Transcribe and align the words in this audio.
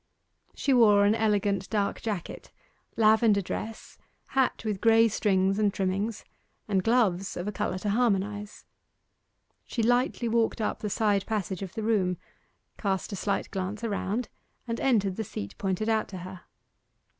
She 0.55 0.73
wore 0.73 1.05
an 1.05 1.13
elegant 1.13 1.69
dark 1.69 2.01
jacket, 2.01 2.49
lavender 2.97 3.39
dress, 3.43 3.99
hat 4.29 4.65
with 4.65 4.81
grey 4.81 5.07
strings 5.07 5.59
and 5.59 5.71
trimmings, 5.71 6.25
and 6.67 6.83
gloves 6.83 7.37
of 7.37 7.47
a 7.47 7.51
colour 7.51 7.77
to 7.77 7.89
harmonize. 7.91 8.65
She 9.67 9.83
lightly 9.83 10.27
walked 10.27 10.59
up 10.59 10.79
the 10.79 10.89
side 10.89 11.27
passage 11.27 11.61
of 11.61 11.75
the 11.75 11.83
room, 11.83 12.17
cast 12.79 13.11
a 13.11 13.15
slight 13.15 13.51
glance 13.51 13.83
around, 13.83 14.27
and 14.67 14.79
entered 14.79 15.17
the 15.17 15.23
seat 15.23 15.55
pointed 15.59 15.87
out 15.87 16.07
to 16.07 16.17
her. 16.17 16.45